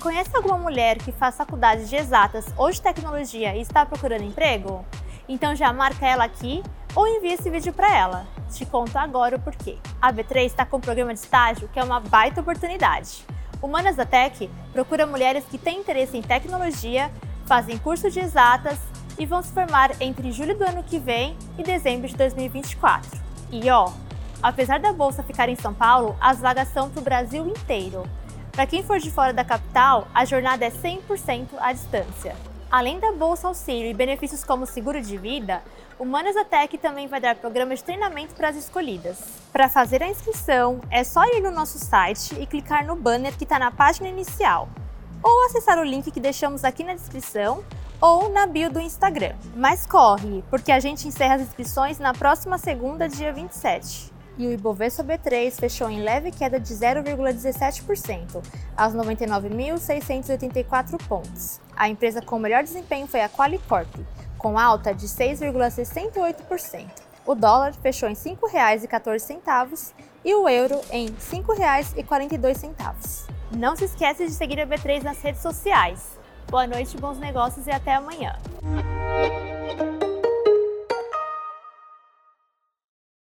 Conhece 0.00 0.34
alguma 0.34 0.56
mulher 0.56 0.96
que 0.96 1.12
faz 1.12 1.36
faculdade 1.36 1.86
de 1.86 1.94
exatas 1.94 2.46
ou 2.56 2.70
de 2.70 2.80
tecnologia 2.80 3.54
e 3.54 3.60
está 3.60 3.84
procurando 3.84 4.24
emprego? 4.24 4.82
Então 5.28 5.54
já 5.54 5.70
marca 5.74 6.06
ela 6.06 6.24
aqui 6.24 6.62
ou 6.94 7.06
envia 7.06 7.34
esse 7.34 7.50
vídeo 7.50 7.70
para 7.70 7.94
ela. 7.94 8.26
Te 8.50 8.64
conto 8.64 8.96
agora 8.96 9.36
o 9.36 9.40
porquê. 9.40 9.76
A 10.00 10.10
B3 10.10 10.46
está 10.46 10.64
com 10.64 10.78
um 10.78 10.80
programa 10.80 11.12
de 11.12 11.20
estágio 11.20 11.68
que 11.68 11.78
é 11.78 11.84
uma 11.84 12.00
baita 12.00 12.40
oportunidade. 12.40 13.26
Humanas 13.60 13.96
da 13.96 14.06
Tech 14.06 14.50
procura 14.72 15.04
mulheres 15.04 15.44
que 15.44 15.58
têm 15.58 15.80
interesse 15.80 16.16
em 16.16 16.22
tecnologia, 16.22 17.10
fazem 17.44 17.76
curso 17.76 18.10
de 18.10 18.20
exatas 18.20 18.78
e 19.18 19.26
vão 19.26 19.42
se 19.42 19.52
formar 19.52 19.90
entre 20.00 20.32
julho 20.32 20.56
do 20.56 20.64
ano 20.64 20.82
que 20.82 20.98
vem 20.98 21.36
e 21.58 21.62
dezembro 21.62 22.08
de 22.08 22.16
2024. 22.16 23.20
E 23.52 23.68
ó, 23.68 23.92
apesar 24.42 24.80
da 24.80 24.94
bolsa 24.94 25.22
ficar 25.22 25.50
em 25.50 25.56
São 25.56 25.74
Paulo, 25.74 26.16
as 26.18 26.40
vagas 26.40 26.68
são 26.68 26.88
para 26.88 27.00
o 27.00 27.04
Brasil 27.04 27.46
inteiro. 27.46 28.02
Para 28.52 28.66
quem 28.66 28.82
for 28.82 28.98
de 28.98 29.10
fora 29.10 29.32
da 29.32 29.44
capital, 29.44 30.08
a 30.12 30.24
jornada 30.24 30.64
é 30.64 30.70
100% 30.70 31.48
à 31.58 31.72
distância. 31.72 32.36
Além 32.70 33.00
da 33.00 33.12
bolsa 33.12 33.48
auxílio 33.48 33.90
e 33.90 33.94
benefícios 33.94 34.44
como 34.44 34.66
seguro 34.66 35.00
de 35.00 35.16
vida, 35.16 35.62
o 35.98 36.04
Manas 36.04 36.36
Tech 36.48 36.76
também 36.78 37.06
vai 37.06 37.20
dar 37.20 37.36
programas 37.36 37.78
de 37.78 37.84
treinamento 37.84 38.34
para 38.34 38.48
as 38.48 38.56
escolhidas. 38.56 39.18
Para 39.52 39.68
fazer 39.68 40.02
a 40.02 40.08
inscrição, 40.08 40.80
é 40.90 41.02
só 41.04 41.24
ir 41.24 41.40
no 41.40 41.50
nosso 41.50 41.78
site 41.78 42.34
e 42.40 42.46
clicar 42.46 42.86
no 42.86 42.96
banner 42.96 43.36
que 43.36 43.44
está 43.44 43.58
na 43.58 43.70
página 43.70 44.08
inicial, 44.08 44.68
ou 45.22 45.46
acessar 45.46 45.78
o 45.78 45.84
link 45.84 46.10
que 46.10 46.20
deixamos 46.20 46.64
aqui 46.64 46.84
na 46.84 46.94
descrição 46.94 47.64
ou 48.00 48.30
na 48.30 48.46
bio 48.46 48.70
do 48.70 48.80
Instagram. 48.80 49.34
Mas 49.54 49.86
corre, 49.86 50.42
porque 50.48 50.72
a 50.72 50.80
gente 50.80 51.06
encerra 51.06 51.36
as 51.36 51.42
inscrições 51.42 51.98
na 51.98 52.12
próxima 52.12 52.56
segunda, 52.58 53.08
dia 53.08 53.32
27 53.32 54.19
e 54.40 54.46
o 54.46 54.52
Ibovespa 54.52 55.04
B3 55.04 55.52
fechou 55.52 55.90
em 55.90 56.02
leve 56.02 56.30
queda 56.30 56.58
de 56.58 56.72
0,17%, 56.72 58.42
aos 58.74 58.94
99.684 58.94 60.96
pontos. 61.06 61.60
A 61.76 61.90
empresa 61.90 62.22
com 62.22 62.38
melhor 62.38 62.62
desempenho 62.62 63.06
foi 63.06 63.20
a 63.20 63.28
Qualicorp, 63.28 63.94
com 64.38 64.58
alta 64.58 64.94
de 64.94 65.06
6,68%. 65.06 66.86
O 67.26 67.34
dólar 67.34 67.74
fechou 67.74 68.08
em 68.08 68.14
R$ 68.14 68.18
5,14 68.18 69.92
e 70.24 70.34
o 70.34 70.48
euro 70.48 70.80
em 70.90 71.08
R$ 71.08 71.14
5,42. 71.20 73.28
Não 73.54 73.76
se 73.76 73.84
esqueça 73.84 74.24
de 74.24 74.32
seguir 74.32 74.58
a 74.58 74.66
B3 74.66 75.02
nas 75.02 75.20
redes 75.20 75.42
sociais. 75.42 76.18
Boa 76.48 76.66
noite, 76.66 76.96
bons 76.96 77.18
negócios 77.18 77.66
e 77.66 77.70
até 77.70 77.92
amanhã. 77.94 78.38